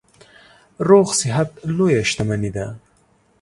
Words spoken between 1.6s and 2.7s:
لویه شتنمي ده.